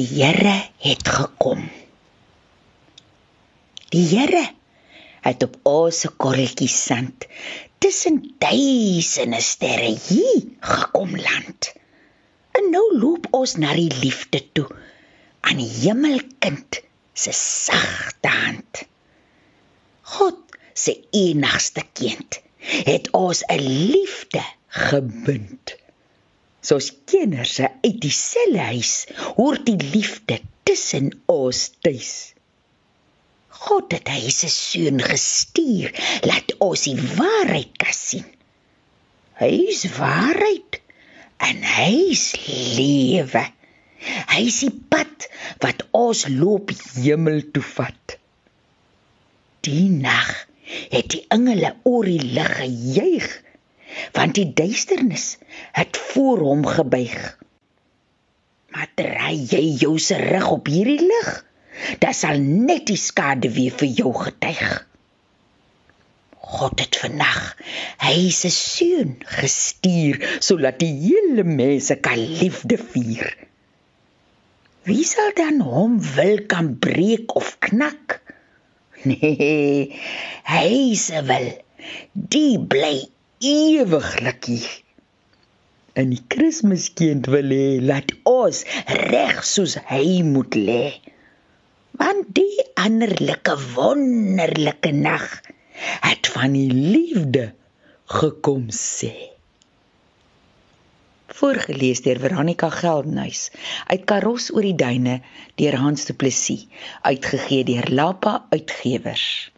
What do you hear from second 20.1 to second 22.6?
God se enigste kind